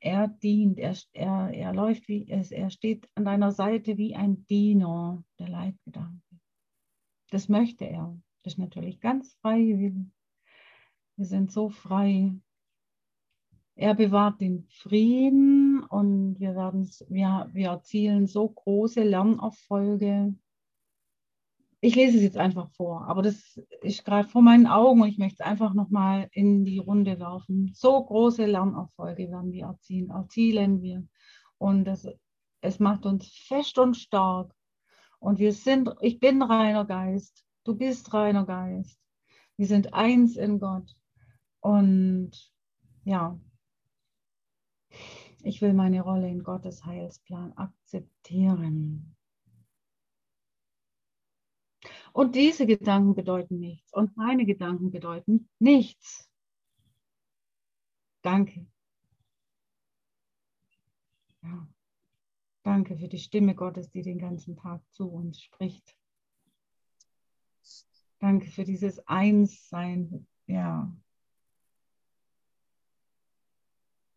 [0.00, 5.24] Er dient, er, er, er läuft wie, er steht an deiner Seite wie ein Diener,
[5.38, 6.22] der Leitgedanke.
[7.30, 8.16] Das möchte er.
[8.44, 10.06] Das ist natürlich ganz freiwillig.
[11.18, 12.32] Wir sind so frei.
[13.74, 20.34] Er bewahrt den Frieden und wir, werden, wir, wir erzielen so große Lernerfolge
[21.80, 25.18] ich lese es jetzt einfach vor, aber das ist gerade vor meinen Augen und ich
[25.18, 27.70] möchte es einfach nochmal in die Runde werfen.
[27.72, 31.06] So große Lernerfolge werden wir erzielen, erzielen wir.
[31.56, 32.08] Und das,
[32.62, 34.52] es macht uns fest und stark.
[35.20, 39.00] Und wir sind, ich bin reiner Geist, du bist reiner Geist.
[39.56, 40.96] Wir sind eins in Gott.
[41.60, 42.52] Und
[43.04, 43.38] ja,
[45.42, 49.16] ich will meine Rolle in Gottes Heilsplan akzeptieren.
[52.12, 53.92] Und diese Gedanken bedeuten nichts.
[53.92, 56.28] Und meine Gedanken bedeuten nichts.
[58.22, 58.66] Danke.
[61.42, 61.68] Ja.
[62.62, 65.96] Danke für die Stimme Gottes, die den ganzen Tag zu uns spricht.
[68.18, 70.26] Danke für dieses Einssein.
[70.46, 70.92] Ja.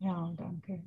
[0.02, 0.84] Ja, danke.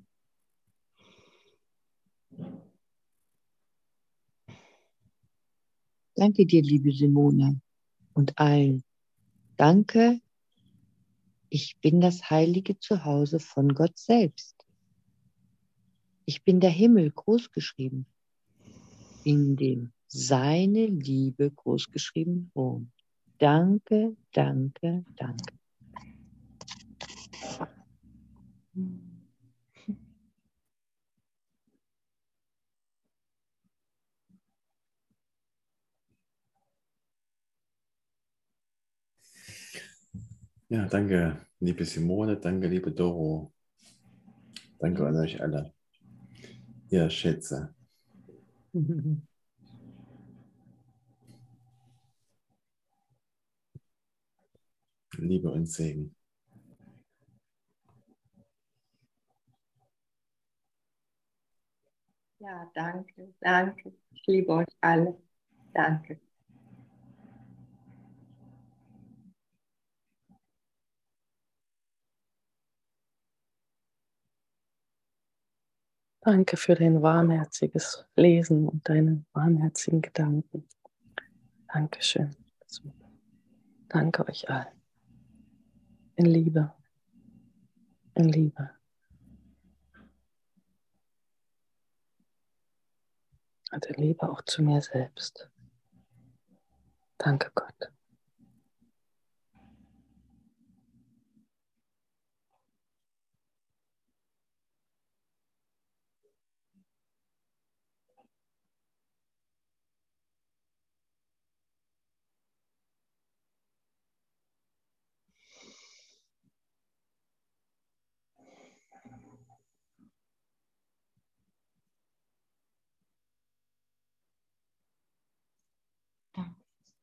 [6.16, 7.60] Danke dir, liebe Simone
[8.12, 8.82] und allen.
[9.56, 10.20] Danke,
[11.48, 14.66] ich bin das heilige Zuhause von Gott selbst.
[16.24, 18.06] Ich bin der Himmel großgeschrieben,
[19.22, 22.90] in dem seine Liebe großgeschrieben wohnt.
[23.38, 25.54] Danke, danke, danke.
[40.74, 43.52] Ja, danke, liebe Simone, danke, liebe Doro.
[44.80, 45.72] Danke an euch alle.
[46.90, 47.72] Ihr Schätze.
[55.18, 56.16] Liebe und Segen.
[62.40, 63.92] Ja, danke, danke.
[64.10, 65.16] Ich liebe euch alle.
[65.72, 66.20] Danke.
[76.24, 80.66] Danke für dein warmherziges Lesen und deine warmherzigen Gedanken.
[81.70, 82.34] Dankeschön.
[83.88, 84.80] Danke euch allen.
[86.16, 86.72] In Liebe.
[88.14, 88.70] In Liebe.
[93.72, 95.50] Und in Liebe auch zu mir selbst.
[97.18, 97.93] Danke Gott.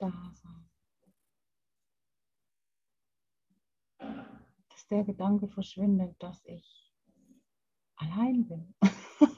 [0.02, 0.70] Dasein.
[4.70, 6.91] Dass der Gedanke verschwindet, dass ich
[7.95, 8.74] allein bin.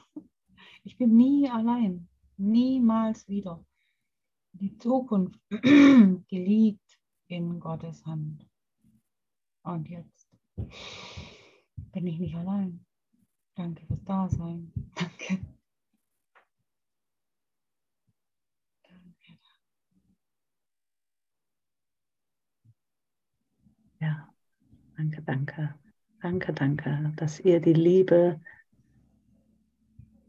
[0.84, 3.64] ich bin nie allein, niemals wieder.
[4.52, 6.78] Die Zukunft, die
[7.28, 8.48] in Gottes Hand.
[9.62, 10.28] Und jetzt
[11.92, 12.84] bin ich nicht allein.
[13.54, 14.72] Danke fürs Dasein.
[14.94, 15.38] Danke.
[24.00, 24.28] Ja,
[24.96, 25.74] danke, danke,
[26.20, 28.40] danke, danke, dass ihr die Liebe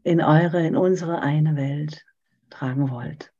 [0.02, 2.04] in eure, in unsere eine Welt
[2.50, 3.32] tragen wollt.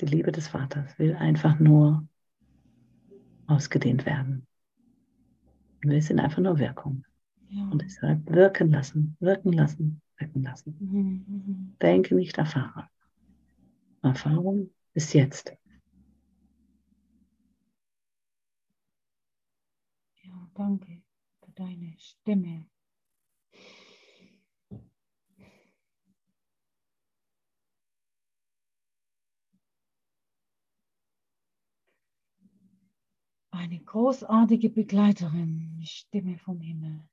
[0.00, 2.06] Die Liebe des Vaters will einfach nur
[3.46, 4.46] ausgedehnt werden.
[5.80, 7.04] Wir sind einfach nur Wirkung.
[7.48, 7.68] Ja.
[7.70, 10.76] Und deshalb wirken lassen, wirken lassen, wirken lassen.
[10.80, 11.76] Mhm, mhm.
[11.80, 12.88] Denke nicht erfahre.
[14.02, 15.52] Erfahrung ist jetzt.
[20.22, 21.02] Ja, danke
[21.42, 22.66] für deine Stimme.
[33.50, 37.08] Eine großartige Begleiterin, die Stimme vom Himmel.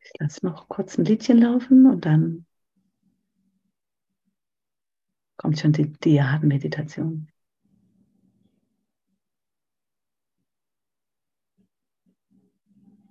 [0.00, 2.46] Ich lasse noch kurz ein Liedchen laufen und dann
[5.36, 7.31] kommt schon die Diad-Meditation.